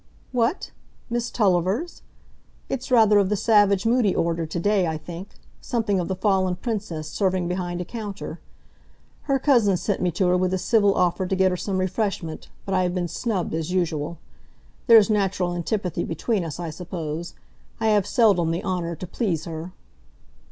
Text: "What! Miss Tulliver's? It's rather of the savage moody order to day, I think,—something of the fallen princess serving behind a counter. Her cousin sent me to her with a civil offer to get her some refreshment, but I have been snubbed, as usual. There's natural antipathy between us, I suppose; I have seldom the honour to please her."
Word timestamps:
"What! 0.31 0.71
Miss 1.11 1.29
Tulliver's? 1.29 2.01
It's 2.69 2.89
rather 2.89 3.19
of 3.19 3.29
the 3.29 3.35
savage 3.35 3.85
moody 3.85 4.15
order 4.15 4.47
to 4.47 4.59
day, 4.59 4.87
I 4.87 4.97
think,—something 4.97 5.99
of 5.99 6.07
the 6.07 6.15
fallen 6.15 6.55
princess 6.55 7.07
serving 7.07 7.47
behind 7.47 7.81
a 7.81 7.85
counter. 7.85 8.39
Her 9.29 9.37
cousin 9.37 9.77
sent 9.77 10.01
me 10.01 10.09
to 10.13 10.25
her 10.29 10.35
with 10.37 10.55
a 10.55 10.57
civil 10.57 10.95
offer 10.95 11.27
to 11.27 11.35
get 11.35 11.51
her 11.51 11.55
some 11.55 11.77
refreshment, 11.77 12.49
but 12.65 12.73
I 12.73 12.81
have 12.81 12.95
been 12.95 13.07
snubbed, 13.07 13.53
as 13.53 13.71
usual. 13.71 14.17
There's 14.87 15.11
natural 15.11 15.53
antipathy 15.53 16.03
between 16.03 16.43
us, 16.43 16.59
I 16.59 16.71
suppose; 16.71 17.35
I 17.79 17.89
have 17.89 18.07
seldom 18.07 18.49
the 18.49 18.63
honour 18.63 18.95
to 18.95 19.05
please 19.05 19.45
her." 19.45 19.71